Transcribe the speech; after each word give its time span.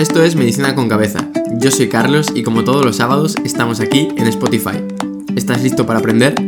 Esto 0.00 0.22
es 0.22 0.34
Medicina 0.34 0.74
con 0.74 0.88
Cabeza. 0.88 1.28
Yo 1.58 1.70
soy 1.70 1.90
Carlos 1.90 2.28
y 2.34 2.42
como 2.42 2.64
todos 2.64 2.86
los 2.86 2.96
sábados 2.96 3.36
estamos 3.44 3.80
aquí 3.80 4.08
en 4.16 4.26
Spotify. 4.28 4.82
¿Estás 5.36 5.62
listo 5.62 5.84
para 5.84 5.98
aprender? 5.98 6.40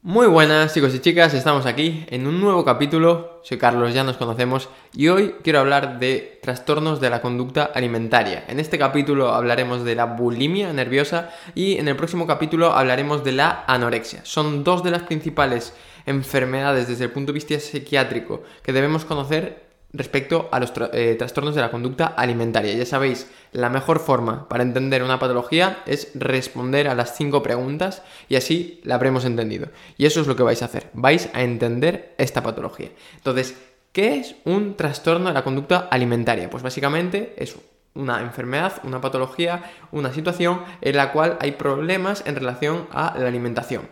Muy 0.00 0.26
buenas 0.26 0.72
chicos 0.72 0.94
y 0.94 1.00
chicas, 1.00 1.34
estamos 1.34 1.66
aquí 1.66 2.06
en 2.08 2.26
un 2.26 2.40
nuevo 2.40 2.64
capítulo. 2.64 3.42
Soy 3.42 3.58
Carlos, 3.58 3.92
ya 3.92 4.04
nos 4.04 4.16
conocemos 4.16 4.70
y 4.94 5.08
hoy 5.08 5.34
quiero 5.42 5.60
hablar 5.60 5.98
de 5.98 6.40
trastornos 6.40 6.98
de 6.98 7.10
la 7.10 7.20
conducta 7.20 7.64
alimentaria. 7.74 8.46
En 8.48 8.58
este 8.58 8.78
capítulo 8.78 9.34
hablaremos 9.34 9.84
de 9.84 9.94
la 9.94 10.06
bulimia 10.06 10.72
nerviosa 10.72 11.28
y 11.54 11.76
en 11.76 11.88
el 11.88 11.96
próximo 11.96 12.26
capítulo 12.26 12.72
hablaremos 12.72 13.22
de 13.22 13.32
la 13.32 13.64
anorexia. 13.66 14.24
Son 14.24 14.64
dos 14.64 14.82
de 14.82 14.92
las 14.92 15.02
principales 15.02 15.74
enfermedades 16.06 16.88
desde 16.88 17.04
el 17.04 17.10
punto 17.10 17.32
de 17.32 17.34
vista 17.34 17.60
psiquiátrico 17.60 18.44
que 18.62 18.72
debemos 18.72 19.04
conocer 19.04 19.69
respecto 19.92 20.48
a 20.52 20.60
los 20.60 20.72
eh, 20.92 21.16
trastornos 21.18 21.54
de 21.54 21.60
la 21.60 21.70
conducta 21.70 22.06
alimentaria. 22.06 22.74
Ya 22.74 22.86
sabéis, 22.86 23.28
la 23.52 23.70
mejor 23.70 23.98
forma 23.98 24.48
para 24.48 24.62
entender 24.62 25.02
una 25.02 25.18
patología 25.18 25.82
es 25.86 26.12
responder 26.14 26.88
a 26.88 26.94
las 26.94 27.16
cinco 27.16 27.42
preguntas 27.42 28.02
y 28.28 28.36
así 28.36 28.80
la 28.84 28.94
habremos 28.94 29.24
entendido. 29.24 29.68
Y 29.96 30.06
eso 30.06 30.20
es 30.20 30.26
lo 30.26 30.36
que 30.36 30.42
vais 30.42 30.62
a 30.62 30.66
hacer, 30.66 30.90
vais 30.92 31.28
a 31.32 31.42
entender 31.42 32.14
esta 32.18 32.42
patología. 32.42 32.90
Entonces, 33.16 33.56
¿qué 33.92 34.18
es 34.18 34.36
un 34.44 34.76
trastorno 34.76 35.28
de 35.28 35.34
la 35.34 35.44
conducta 35.44 35.88
alimentaria? 35.90 36.48
Pues 36.50 36.62
básicamente 36.62 37.34
es 37.36 37.56
una 37.94 38.20
enfermedad, 38.20 38.80
una 38.84 39.00
patología, 39.00 39.64
una 39.90 40.12
situación 40.12 40.62
en 40.80 40.96
la 40.96 41.12
cual 41.12 41.36
hay 41.40 41.52
problemas 41.52 42.22
en 42.26 42.36
relación 42.36 42.86
a 42.92 43.18
la 43.18 43.26
alimentación. 43.26 43.88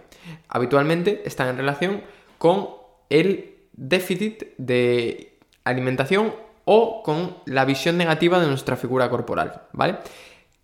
Habitualmente 0.48 1.23
están 1.25 1.48
en 1.48 1.56
relación 1.56 2.03
con 2.39 2.69
el 3.11 3.56
déficit 3.73 4.45
de 4.59 5.28
alimentación 5.69 6.35
o 6.65 7.03
con 7.03 7.37
la 7.47 7.65
visión 7.65 7.97
negativa 7.97 8.41
de 8.41 8.47
nuestra 8.47 8.77
figura 8.77 9.09
corporal, 9.09 9.62
¿vale? 9.73 9.98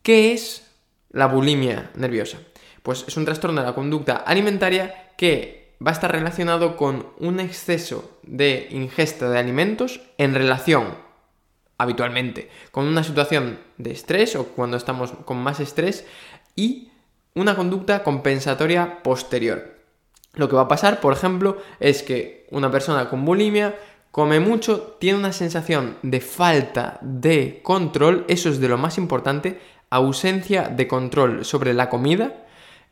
¿Qué 0.03 0.33
es 0.33 0.71
la 1.11 1.27
bulimia 1.27 1.91
nerviosa? 1.95 2.39
Pues 2.83 3.05
es 3.09 3.17
un 3.17 3.25
trastorno 3.25 3.61
de 3.61 3.67
la 3.67 3.75
conducta 3.75 4.17
alimentaria 4.17 5.13
que 5.17 5.77
va 5.85 5.91
a 5.91 5.95
estar 5.95 6.13
relacionado 6.13 6.77
con 6.77 7.07
un 7.19 7.41
exceso 7.41 8.19
de 8.23 8.69
ingesta 8.71 9.31
de 9.31 9.39
alimentos 9.39 10.01
en 10.19 10.35
relación 10.35 11.05
habitualmente 11.79 12.51
con 12.71 12.87
una 12.87 13.03
situación 13.03 13.59
de 13.79 13.93
estrés 13.93 14.37
o 14.37 14.47
cuando 14.49 14.77
estamos 14.77 15.13
con 15.25 15.39
más 15.39 15.61
estrés 15.61 16.07
y 16.55 16.91
una 17.35 17.57
conducta 17.57 18.03
compensatoria 18.05 19.03
posterior. 19.03 19.75
Lo 20.35 20.49
que 20.49 20.57
va 20.57 20.63
a 20.63 20.69
pasar, 20.69 21.01
por 21.01 21.13
ejemplo, 21.13 21.59
es 21.81 22.03
que 22.03 22.47
una 22.51 22.71
persona 22.71 23.09
con 23.09 23.25
bulimia 23.25 23.77
come 24.15 24.39
mucho, 24.39 24.95
tiene 25.01 25.19
una 25.19 25.33
sensación 25.33 25.97
de 26.03 26.21
falta 26.21 26.99
de 27.03 27.59
control, 27.65 28.25
eso 28.29 28.49
es 28.49 28.61
de 28.61 28.69
lo 28.69 28.79
más 28.79 28.97
importante, 28.97 29.59
ausencia 29.91 30.69
de 30.69 30.87
control 30.87 31.45
sobre 31.45 31.75
la 31.75 31.91
comida 31.91 32.47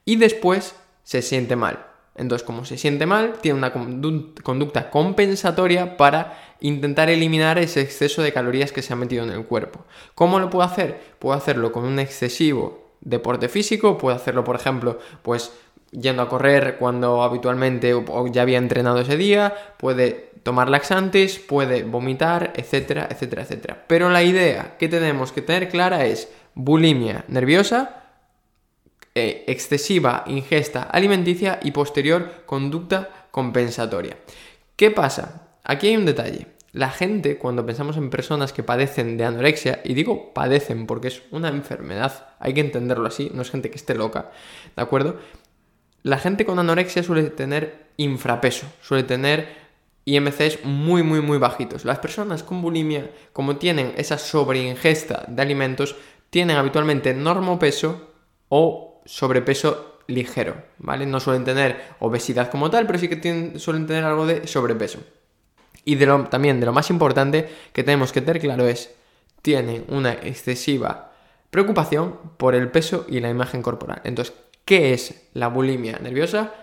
y 0.05 0.17
después 0.17 0.75
se 1.05 1.23
siente 1.23 1.55
mal. 1.55 1.87
Entonces, 2.17 2.45
como 2.45 2.65
se 2.65 2.77
siente 2.77 3.07
mal, 3.07 3.35
tiene 3.41 3.57
una 3.57 3.73
conducta 3.73 4.91
compensatoria 4.91 5.97
para 5.97 6.57
intentar 6.59 7.09
eliminar 7.09 7.57
ese 7.57 7.83
exceso 7.83 8.21
de 8.21 8.33
calorías 8.33 8.73
que 8.73 8.83
se 8.83 8.93
ha 8.93 8.97
metido 8.97 9.23
en 9.23 9.31
el 9.31 9.45
cuerpo. 9.45 9.85
¿Cómo 10.17 10.41
lo 10.41 10.51
puedo 10.51 10.65
hacer? 10.65 11.01
Puedo 11.21 11.37
hacerlo 11.37 11.71
con 11.71 11.85
un 11.85 12.01
excesivo 12.01 12.97
deporte 13.01 13.49
físico, 13.49 13.97
puedo 13.97 14.17
hacerlo, 14.17 14.43
por 14.43 14.57
ejemplo, 14.57 14.99
pues 15.23 15.53
yendo 15.93 16.23
a 16.23 16.29
correr 16.29 16.79
cuando 16.79 17.23
habitualmente 17.23 17.95
ya 18.33 18.43
había 18.43 18.59
entrenado 18.59 18.99
ese 18.99 19.17
día, 19.17 19.55
puede 19.79 20.32
tomar 20.43 20.69
laxantes, 20.69 21.39
puede 21.39 21.85
vomitar, 21.85 22.53
etcétera, 22.57 23.09
etcétera, 23.11 23.43
etcétera. 23.43 23.85
Pero 23.87 24.11
la 24.11 24.23
idea 24.23 24.77
que 24.79 24.89
tenemos 24.89 25.33
que 25.33 25.43
tener 25.43 25.69
clara 25.69 26.05
es 26.07 26.29
bulimia 26.55 27.25
nerviosa, 27.29 28.03
eh, 29.15 29.45
excesiva 29.47 30.25
ingesta 30.27 30.83
alimenticia 30.85 31.61
y 31.63 31.73
posterior 31.73 32.45
conducta 32.47 33.29
compensatoria. 33.31 34.17
¿Qué 34.77 34.91
pasa? 34.91 35.49
Aquí 35.65 35.89
hay 35.89 35.97
un 35.97 36.07
detalle. 36.07 36.47
La 36.73 36.89
gente, 36.89 37.37
cuando 37.37 37.67
pensamos 37.67 37.99
en 37.99 38.09
personas 38.09 38.55
que 38.55 38.63
padecen 38.63 39.19
de 39.19 39.27
anorexia, 39.27 39.83
y 39.85 39.93
digo 39.93 40.33
padecen 40.33 40.87
porque 40.87 41.09
es 41.09 41.23
una 41.31 41.49
enfermedad, 41.49 42.29
hay 42.39 42.55
que 42.55 42.63
entenderlo 42.63 43.07
así, 43.07 43.31
no 43.35 43.43
es 43.43 43.51
gente 43.51 43.69
que 43.69 43.77
esté 43.77 43.95
loca, 43.95 44.31
¿de 44.75 44.83
acuerdo? 44.83 45.19
La 46.03 46.19
gente 46.19 46.47
con 46.47 46.59
anorexia 46.59 47.03
suele 47.03 47.25
tener 47.29 47.89
infrapeso, 47.99 48.67
suele 48.81 49.03
tener 49.03 49.62
IMCs 50.05 50.65
muy, 50.65 51.03
muy, 51.03 51.21
muy 51.21 51.39
bajitos. 51.39 51.85
Las 51.85 51.99
personas 51.99 52.43
con 52.43 52.61
bulimia, 52.61 53.11
como 53.33 53.57
tienen 53.57 53.95
esa 53.97 54.19
sobreingesta 54.19 55.25
de 55.29 55.43
alimentos, 55.43 55.97
tienen 56.31 56.57
habitualmente 56.57 57.15
normopeso 57.15 58.11
o 58.49 59.01
sobrepeso 59.05 59.99
ligero, 60.07 60.57
¿vale? 60.79 61.07
No 61.07 61.21
suelen 61.21 61.45
tener 61.45 61.81
obesidad 62.01 62.51
como 62.51 62.71
tal, 62.71 62.87
pero 62.87 62.99
sí 62.99 63.09
que 63.09 63.59
suelen 63.59 63.87
tener 63.87 64.05
algo 64.05 64.27
de 64.27 64.47
sobrepeso. 64.47 65.01
Y 65.85 65.97
de 65.97 66.07
lo, 66.07 66.25
también 66.25 66.61
de 66.61 66.67
lo 66.67 66.73
más 66.73 66.91
importante 66.91 67.49
que 67.73 67.83
tenemos 67.83 68.13
que 68.13 68.21
tener 68.21 68.41
claro 68.41 68.67
es, 68.67 68.95
tienen 69.43 69.85
una 69.89 70.13
excesiva 70.13 71.13
preocupación 71.51 72.19
por 72.37 72.55
el 72.55 72.71
peso 72.71 73.05
y 73.09 73.21
la 73.21 73.29
imagen 73.29 73.63
corporal. 73.63 74.01
Entonces, 74.05 74.35
¿qué 74.65 74.95
es 74.95 75.29
la 75.35 75.49
bulimia 75.49 75.99
nerviosa? 75.99 76.55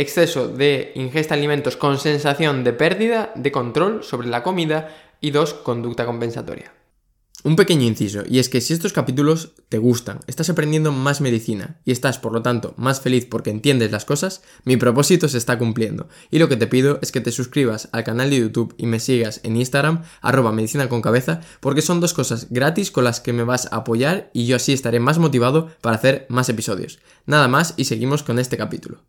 Exceso 0.00 0.48
de 0.48 0.92
ingesta 0.94 1.34
de 1.34 1.40
alimentos 1.40 1.76
con 1.76 1.98
sensación 1.98 2.64
de 2.64 2.72
pérdida 2.72 3.32
de 3.36 3.52
control 3.52 4.02
sobre 4.02 4.28
la 4.28 4.42
comida 4.42 4.96
y 5.20 5.30
dos, 5.30 5.52
conducta 5.52 6.06
compensatoria. 6.06 6.72
Un 7.42 7.56
pequeño 7.56 7.86
inciso, 7.86 8.22
y 8.28 8.38
es 8.38 8.50
que 8.50 8.60
si 8.60 8.74
estos 8.74 8.92
capítulos 8.92 9.54
te 9.70 9.78
gustan, 9.78 10.20
estás 10.26 10.50
aprendiendo 10.50 10.92
más 10.92 11.22
medicina 11.22 11.80
y 11.86 11.90
estás, 11.90 12.18
por 12.18 12.32
lo 12.32 12.42
tanto, 12.42 12.74
más 12.76 13.00
feliz 13.00 13.24
porque 13.24 13.48
entiendes 13.48 13.90
las 13.90 14.04
cosas, 14.04 14.42
mi 14.64 14.76
propósito 14.76 15.26
se 15.26 15.38
está 15.38 15.58
cumpliendo. 15.58 16.08
Y 16.30 16.38
lo 16.38 16.50
que 16.50 16.58
te 16.58 16.66
pido 16.66 16.98
es 17.00 17.12
que 17.12 17.22
te 17.22 17.32
suscribas 17.32 17.88
al 17.92 18.04
canal 18.04 18.28
de 18.28 18.40
YouTube 18.40 18.74
y 18.76 18.84
me 18.84 19.00
sigas 19.00 19.40
en 19.42 19.56
Instagram, 19.56 20.02
arroba 20.20 20.52
medicina 20.52 20.90
con 20.90 21.00
cabeza, 21.00 21.40
porque 21.60 21.80
son 21.80 22.00
dos 22.00 22.12
cosas 22.12 22.48
gratis 22.50 22.90
con 22.90 23.04
las 23.04 23.20
que 23.20 23.32
me 23.32 23.44
vas 23.44 23.72
a 23.72 23.76
apoyar 23.76 24.30
y 24.34 24.44
yo 24.44 24.56
así 24.56 24.74
estaré 24.74 25.00
más 25.00 25.18
motivado 25.18 25.70
para 25.80 25.96
hacer 25.96 26.26
más 26.28 26.50
episodios. 26.50 26.98
Nada 27.24 27.48
más 27.48 27.72
y 27.78 27.86
seguimos 27.86 28.22
con 28.22 28.38
este 28.38 28.58
capítulo. 28.58 29.00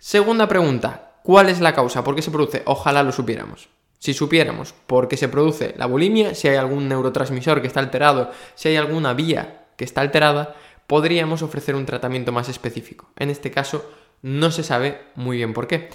Segunda 0.00 0.48
pregunta, 0.48 1.12
¿cuál 1.22 1.50
es 1.50 1.60
la 1.60 1.74
causa? 1.74 2.02
¿Por 2.02 2.14
qué 2.14 2.22
se 2.22 2.30
produce? 2.30 2.62
Ojalá 2.64 3.02
lo 3.02 3.12
supiéramos. 3.12 3.68
Si 3.98 4.14
supiéramos 4.14 4.72
por 4.86 5.08
qué 5.08 5.18
se 5.18 5.28
produce 5.28 5.74
la 5.76 5.84
bulimia, 5.84 6.34
si 6.34 6.48
hay 6.48 6.56
algún 6.56 6.88
neurotransmisor 6.88 7.60
que 7.60 7.66
está 7.66 7.80
alterado, 7.80 8.30
si 8.54 8.70
hay 8.70 8.76
alguna 8.76 9.12
vía 9.12 9.66
que 9.76 9.84
está 9.84 10.00
alterada, 10.00 10.56
podríamos 10.86 11.42
ofrecer 11.42 11.74
un 11.74 11.84
tratamiento 11.84 12.32
más 12.32 12.48
específico. 12.48 13.10
En 13.16 13.28
este 13.28 13.50
caso, 13.50 13.90
no 14.22 14.50
se 14.50 14.62
sabe 14.62 15.02
muy 15.16 15.36
bien 15.36 15.52
por 15.52 15.66
qué. 15.66 15.90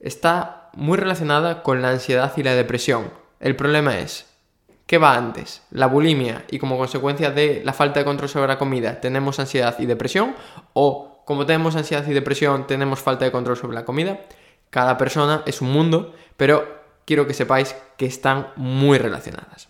Está 0.00 0.68
muy 0.74 0.98
relacionada 0.98 1.62
con 1.62 1.80
la 1.80 1.88
ansiedad 1.88 2.34
y 2.36 2.42
la 2.42 2.54
depresión. 2.54 3.10
El 3.40 3.56
problema 3.56 3.98
es, 3.98 4.26
¿qué 4.86 4.98
va 4.98 5.14
antes? 5.16 5.62
¿La 5.70 5.86
bulimia 5.86 6.44
y 6.50 6.58
como 6.58 6.76
consecuencia 6.76 7.30
de 7.30 7.62
la 7.64 7.72
falta 7.72 8.00
de 8.00 8.04
control 8.04 8.28
sobre 8.28 8.48
la 8.48 8.58
comida 8.58 9.00
tenemos 9.00 9.40
ansiedad 9.40 9.76
y 9.78 9.86
depresión? 9.86 10.36
¿O 10.74 11.19
como 11.30 11.46
tenemos 11.46 11.76
ansiedad 11.76 12.04
y 12.08 12.12
depresión, 12.12 12.66
tenemos 12.66 12.98
falta 12.98 13.24
de 13.24 13.30
control 13.30 13.56
sobre 13.56 13.76
la 13.76 13.84
comida. 13.84 14.18
Cada 14.68 14.98
persona 14.98 15.44
es 15.46 15.62
un 15.62 15.70
mundo, 15.70 16.12
pero 16.36 16.66
quiero 17.04 17.24
que 17.28 17.34
sepáis 17.34 17.76
que 17.96 18.06
están 18.06 18.48
muy 18.56 18.98
relacionadas. 18.98 19.68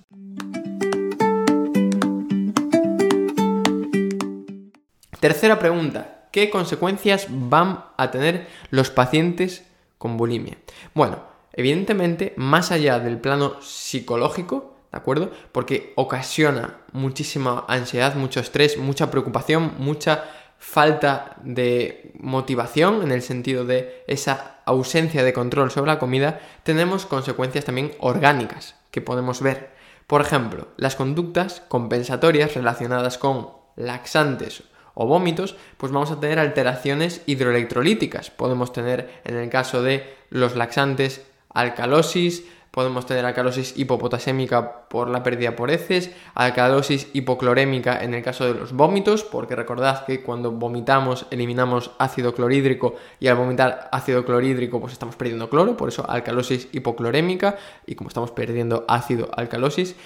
Tercera 5.21 5.59
pregunta, 5.59 6.28
¿qué 6.32 6.48
consecuencias 6.48 7.26
van 7.28 7.84
a 7.98 8.10
tener 8.10 8.48
los 8.71 8.88
pacientes 8.88 9.66
con 9.98 10.16
bulimia? 10.16 10.56
Bueno, 10.94 11.19
evidentemente, 11.53 12.32
más 12.38 12.72
allá 12.72 13.00
del 13.00 13.19
plano 13.19 13.60
psicológico, 13.60 14.78
¿de 14.91 14.97
acuerdo? 14.97 15.30
Porque 15.53 15.92
ocasiona 15.97 16.78
muchísima 16.92 17.66
ansiedad, 17.68 18.15
mucho 18.15 18.41
estrés, 18.41 18.78
mucha 18.78 19.10
preocupación, 19.10 19.74
mucha 19.77 20.24
falta 20.60 21.36
de 21.42 22.12
motivación, 22.21 23.03
en 23.03 23.10
el 23.10 23.22
sentido 23.22 23.65
de 23.65 24.04
esa 24.07 24.59
ausencia 24.66 25.24
de 25.24 25.33
control 25.33 25.71
sobre 25.71 25.91
la 25.91 25.98
comida, 25.98 26.39
tenemos 26.62 27.07
consecuencias 27.07 27.65
también 27.65 27.92
orgánicas 27.98 28.77
que 28.92 29.01
podemos 29.01 29.41
ver. 29.41 29.71
Por 30.07 30.21
ejemplo, 30.21 30.68
las 30.77 30.97
conductas 30.97 31.62
compensatorias 31.66 32.54
relacionadas 32.54 33.16
con 33.16 33.48
laxantes 33.74 34.62
o 34.95 35.07
vómitos, 35.07 35.57
pues 35.78 35.92
vamos 35.92 36.10
a 36.10 36.21
tener 36.21 36.39
alteraciones 36.39 37.22
hidroelectrolíticas. 37.24 38.30
Podemos 38.30 38.72
tener, 38.72 39.22
en 39.24 39.36
el 39.36 39.48
caso 39.48 39.83
de 39.83 40.15
los 40.28 40.56
laxantes, 40.56 41.22
alcalosis, 41.48 42.45
podemos 42.71 43.07
tener 43.07 43.25
alcalosis 43.25 43.77
hipopotasémica 43.77 44.89
por 44.89 45.09
la 45.09 45.22
pérdida 45.22 45.57
por 45.57 45.71
heces, 45.71 46.11
alcalosis 46.34 47.09
hipoclorémica 47.13 48.03
en 48.03 48.15
el 48.15 48.22
caso 48.22 48.45
de 48.45 48.55
los 48.55 48.72
vómitos, 48.72 49.25
porque 49.25 49.57
recordad 49.57 50.05
que 50.05 50.22
cuando 50.22 50.53
vomitamos 50.53 51.27
eliminamos 51.31 51.91
ácido 51.99 52.34
clorhídrico 52.34 52.95
y 53.19 53.28
al 53.28 53.37
vomitar 53.37 53.89
ácido 53.93 54.25
clorhídrico 54.25 54.81
pues 54.81 54.93
estamos 54.93 55.17
perdiendo 55.17 55.51
cloro, 55.51 55.77
por 55.77 55.89
eso 55.89 56.09
alcalosis 56.09 56.69
hipoclorémica 56.72 57.57
y 57.87 57.95
como 57.95 58.09
estamos 58.09 58.31
perdiendo 58.31 58.84
ácido 58.89 59.31
alcalosis. 59.37 59.97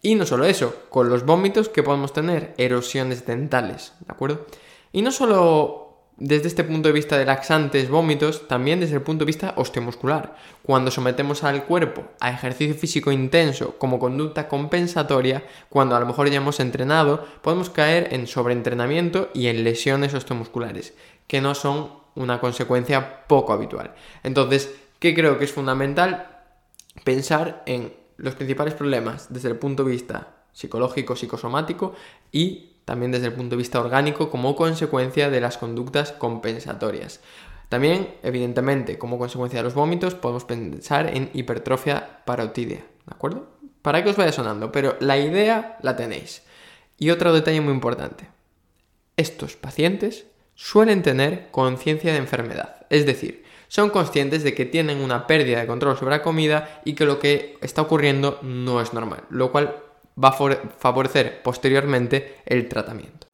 Y 0.00 0.16
no 0.16 0.26
solo 0.26 0.44
eso, 0.44 0.74
con 0.90 1.08
los 1.08 1.24
vómitos 1.24 1.70
que 1.70 1.82
podemos 1.82 2.12
tener 2.12 2.52
erosiones 2.58 3.24
dentales, 3.24 3.94
¿de 4.00 4.12
acuerdo? 4.12 4.46
Y 4.92 5.00
no 5.00 5.10
solo 5.10 5.83
desde 6.16 6.46
este 6.46 6.62
punto 6.62 6.88
de 6.88 6.92
vista 6.92 7.18
de 7.18 7.24
laxantes, 7.24 7.90
vómitos, 7.90 8.46
también 8.46 8.80
desde 8.80 8.94
el 8.94 9.02
punto 9.02 9.24
de 9.24 9.26
vista 9.26 9.54
osteomuscular. 9.56 10.36
Cuando 10.62 10.90
sometemos 10.90 11.42
al 11.42 11.64
cuerpo 11.64 12.04
a 12.20 12.30
ejercicio 12.30 12.74
físico 12.74 13.10
intenso 13.10 13.76
como 13.78 13.98
conducta 13.98 14.48
compensatoria, 14.48 15.44
cuando 15.68 15.96
a 15.96 16.00
lo 16.00 16.06
mejor 16.06 16.30
ya 16.30 16.36
hemos 16.36 16.60
entrenado, 16.60 17.26
podemos 17.42 17.70
caer 17.70 18.08
en 18.12 18.26
sobreentrenamiento 18.26 19.30
y 19.34 19.48
en 19.48 19.64
lesiones 19.64 20.14
osteomusculares, 20.14 20.94
que 21.26 21.40
no 21.40 21.54
son 21.54 21.90
una 22.14 22.38
consecuencia 22.40 23.26
poco 23.26 23.52
habitual. 23.52 23.94
Entonces, 24.22 24.72
¿qué 25.00 25.14
creo 25.14 25.38
que 25.38 25.44
es 25.44 25.52
fundamental? 25.52 26.28
Pensar 27.02 27.64
en 27.66 27.92
los 28.16 28.36
principales 28.36 28.74
problemas 28.74 29.32
desde 29.32 29.48
el 29.48 29.56
punto 29.56 29.82
de 29.82 29.90
vista 29.90 30.28
psicológico, 30.52 31.16
psicosomático 31.16 31.94
y 32.30 32.73
también 32.84 33.12
desde 33.12 33.26
el 33.26 33.32
punto 33.32 33.56
de 33.56 33.58
vista 33.58 33.80
orgánico 33.80 34.30
como 34.30 34.56
consecuencia 34.56 35.30
de 35.30 35.40
las 35.40 35.58
conductas 35.58 36.12
compensatorias. 36.12 37.20
También, 37.68 38.14
evidentemente, 38.22 38.98
como 38.98 39.18
consecuencia 39.18 39.58
de 39.58 39.64
los 39.64 39.74
vómitos, 39.74 40.14
podemos 40.14 40.44
pensar 40.44 41.14
en 41.14 41.30
hipertrofia 41.32 42.22
parotidia, 42.24 42.78
¿de 42.78 43.14
acuerdo? 43.14 43.48
Para 43.82 44.04
que 44.04 44.10
os 44.10 44.16
vaya 44.16 44.32
sonando, 44.32 44.70
pero 44.70 44.96
la 45.00 45.18
idea 45.18 45.78
la 45.82 45.96
tenéis. 45.96 46.42
Y 46.98 47.10
otro 47.10 47.32
detalle 47.32 47.60
muy 47.60 47.72
importante. 47.72 48.28
Estos 49.16 49.56
pacientes 49.56 50.26
suelen 50.54 51.02
tener 51.02 51.50
conciencia 51.50 52.12
de 52.12 52.18
enfermedad, 52.18 52.86
es 52.90 53.06
decir, 53.06 53.44
son 53.68 53.90
conscientes 53.90 54.44
de 54.44 54.54
que 54.54 54.66
tienen 54.66 55.00
una 55.00 55.26
pérdida 55.26 55.60
de 55.60 55.66
control 55.66 55.96
sobre 55.96 56.16
la 56.16 56.22
comida 56.22 56.80
y 56.84 56.94
que 56.94 57.06
lo 57.06 57.18
que 57.18 57.58
está 57.60 57.82
ocurriendo 57.82 58.38
no 58.42 58.80
es 58.80 58.92
normal, 58.92 59.24
lo 59.30 59.50
cual 59.50 59.83
va 60.22 60.28
a 60.28 60.32
favorecer 60.78 61.42
posteriormente 61.42 62.38
el 62.46 62.68
tratamiento. 62.68 63.26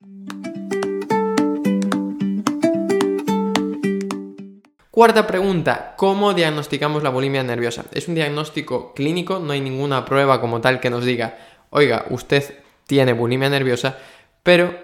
Cuarta 4.91 5.27
pregunta, 5.27 5.95
¿cómo 5.97 6.35
diagnosticamos 6.35 7.03
la 7.03 7.11
bulimia 7.11 7.43
nerviosa? 7.43 7.85
Es 7.93 8.09
un 8.09 8.17
diagnóstico 8.17 8.93
clínico, 8.93 9.39
no 9.39 9.53
hay 9.53 9.61
ninguna 9.61 10.05
prueba 10.05 10.41
como 10.41 10.61
tal 10.61 10.81
que 10.81 10.91
nos 10.91 11.05
diga, 11.05 11.39
oiga, 11.71 12.07
usted 12.11 12.59
tiene 12.87 13.13
bulimia 13.13 13.49
nerviosa, 13.49 13.97
pero 14.43 14.77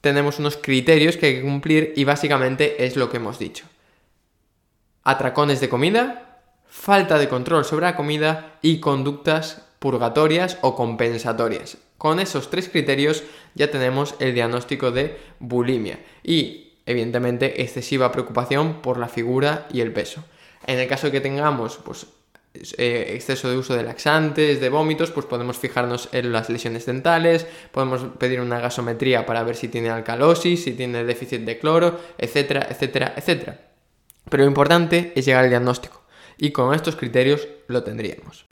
tenemos 0.00 0.38
unos 0.38 0.58
criterios 0.58 1.16
que 1.16 1.26
hay 1.26 1.34
que 1.36 1.42
cumplir 1.42 1.94
y 1.96 2.04
básicamente 2.04 2.84
es 2.84 2.94
lo 2.94 3.10
que 3.10 3.16
hemos 3.16 3.38
dicho. 3.38 3.64
Atracones 5.02 5.60
de 5.60 5.70
comida, 5.70 6.42
falta 6.68 7.18
de 7.18 7.28
control 7.28 7.64
sobre 7.64 7.86
la 7.86 7.96
comida 7.96 8.58
y 8.60 8.80
conductas 8.80 9.62
purgatorias 9.84 10.56
o 10.62 10.74
compensatorias. 10.74 11.76
Con 11.98 12.18
esos 12.18 12.48
tres 12.48 12.70
criterios 12.70 13.22
ya 13.54 13.70
tenemos 13.70 14.14
el 14.18 14.32
diagnóstico 14.32 14.92
de 14.92 15.18
bulimia 15.40 15.98
y 16.22 16.72
evidentemente 16.86 17.60
excesiva 17.60 18.10
preocupación 18.10 18.80
por 18.80 18.96
la 18.96 19.08
figura 19.08 19.68
y 19.70 19.82
el 19.82 19.92
peso. 19.92 20.24
En 20.66 20.78
el 20.78 20.88
caso 20.88 21.08
de 21.08 21.12
que 21.12 21.20
tengamos 21.20 21.76
pues, 21.84 22.06
eh, 22.78 23.12
exceso 23.14 23.50
de 23.50 23.58
uso 23.58 23.76
de 23.76 23.82
laxantes, 23.82 24.58
de 24.58 24.70
vómitos, 24.70 25.10
pues 25.10 25.26
podemos 25.26 25.58
fijarnos 25.58 26.08
en 26.12 26.32
las 26.32 26.48
lesiones 26.48 26.86
dentales, 26.86 27.46
podemos 27.70 28.06
pedir 28.18 28.40
una 28.40 28.60
gasometría 28.60 29.26
para 29.26 29.42
ver 29.42 29.54
si 29.54 29.68
tiene 29.68 29.90
alcalosis, 29.90 30.64
si 30.64 30.72
tiene 30.72 31.04
déficit 31.04 31.42
de 31.42 31.58
cloro, 31.58 32.00
etcétera, 32.16 32.66
etcétera, 32.70 33.12
etcétera. 33.18 33.60
Pero 34.30 34.44
lo 34.44 34.48
importante 34.48 35.12
es 35.14 35.26
llegar 35.26 35.44
al 35.44 35.50
diagnóstico 35.50 36.04
y 36.38 36.52
con 36.52 36.72
estos 36.72 36.96
criterios 36.96 37.46
lo 37.68 37.82
tendríamos. 37.82 38.46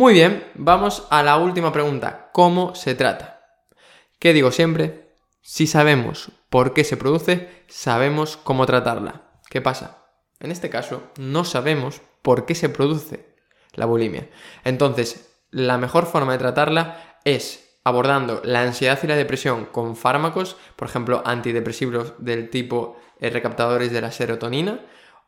Muy 0.00 0.14
bien, 0.14 0.50
vamos 0.54 1.06
a 1.10 1.22
la 1.22 1.36
última 1.36 1.74
pregunta. 1.74 2.30
¿Cómo 2.32 2.74
se 2.74 2.94
trata? 2.94 3.42
¿Qué 4.18 4.32
digo 4.32 4.50
siempre? 4.50 5.10
Si 5.42 5.66
sabemos 5.66 6.32
por 6.48 6.72
qué 6.72 6.84
se 6.84 6.96
produce, 6.96 7.64
sabemos 7.68 8.38
cómo 8.38 8.64
tratarla. 8.64 9.24
¿Qué 9.50 9.60
pasa? 9.60 10.06
En 10.38 10.52
este 10.52 10.70
caso, 10.70 11.02
no 11.18 11.44
sabemos 11.44 12.00
por 12.22 12.46
qué 12.46 12.54
se 12.54 12.70
produce 12.70 13.34
la 13.74 13.84
bulimia. 13.84 14.30
Entonces, 14.64 15.36
la 15.50 15.76
mejor 15.76 16.06
forma 16.06 16.32
de 16.32 16.38
tratarla 16.38 17.18
es 17.26 17.78
abordando 17.84 18.40
la 18.42 18.62
ansiedad 18.62 18.98
y 19.02 19.06
la 19.06 19.16
depresión 19.16 19.66
con 19.66 19.96
fármacos, 19.96 20.56
por 20.76 20.88
ejemplo, 20.88 21.20
antidepresivos 21.26 22.14
del 22.16 22.48
tipo 22.48 22.96
eh, 23.18 23.28
recaptadores 23.28 23.92
de 23.92 24.00
la 24.00 24.12
serotonina, 24.12 24.80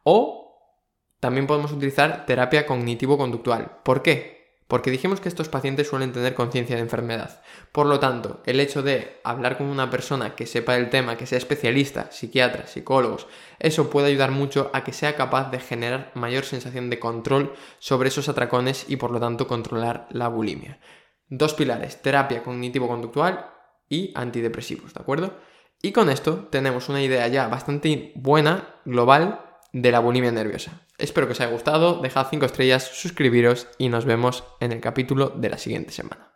o 0.02 0.78
también 1.20 1.46
podemos 1.46 1.72
utilizar 1.72 2.24
terapia 2.24 2.64
cognitivo-conductual. 2.64 3.80
¿Por 3.84 4.00
qué? 4.00 4.41
Porque 4.72 4.90
dijimos 4.90 5.20
que 5.20 5.28
estos 5.28 5.50
pacientes 5.50 5.86
suelen 5.86 6.12
tener 6.12 6.32
conciencia 6.32 6.76
de 6.76 6.80
enfermedad. 6.80 7.42
Por 7.72 7.84
lo 7.84 8.00
tanto, 8.00 8.40
el 8.46 8.58
hecho 8.58 8.82
de 8.82 9.20
hablar 9.22 9.58
con 9.58 9.66
una 9.66 9.90
persona 9.90 10.34
que 10.34 10.46
sepa 10.46 10.76
el 10.76 10.88
tema, 10.88 11.18
que 11.18 11.26
sea 11.26 11.36
especialista, 11.36 12.10
psiquiatra, 12.10 12.66
psicólogos, 12.66 13.26
eso 13.58 13.90
puede 13.90 14.06
ayudar 14.06 14.30
mucho 14.30 14.70
a 14.72 14.82
que 14.82 14.94
sea 14.94 15.14
capaz 15.14 15.50
de 15.50 15.60
generar 15.60 16.10
mayor 16.14 16.44
sensación 16.46 16.88
de 16.88 16.98
control 16.98 17.52
sobre 17.80 18.08
esos 18.08 18.30
atracones 18.30 18.86
y 18.88 18.96
por 18.96 19.10
lo 19.10 19.20
tanto 19.20 19.46
controlar 19.46 20.06
la 20.08 20.28
bulimia. 20.28 20.80
Dos 21.28 21.52
pilares, 21.52 22.00
terapia 22.00 22.42
cognitivo-conductual 22.42 23.50
y 23.90 24.10
antidepresivos, 24.14 24.94
¿de 24.94 25.02
acuerdo? 25.02 25.38
Y 25.82 25.92
con 25.92 26.08
esto 26.08 26.48
tenemos 26.50 26.88
una 26.88 27.02
idea 27.02 27.28
ya 27.28 27.46
bastante 27.46 28.12
buena, 28.14 28.76
global, 28.86 29.51
de 29.72 29.90
la 29.90 30.00
bulimia 30.00 30.32
nerviosa. 30.32 30.82
Espero 30.98 31.26
que 31.26 31.32
os 31.32 31.40
haya 31.40 31.50
gustado, 31.50 32.00
dejad 32.00 32.28
5 32.30 32.46
estrellas, 32.46 32.84
suscribiros 32.84 33.68
y 33.78 33.88
nos 33.88 34.04
vemos 34.04 34.44
en 34.60 34.72
el 34.72 34.80
capítulo 34.80 35.30
de 35.30 35.50
la 35.50 35.58
siguiente 35.58 35.92
semana. 35.92 36.31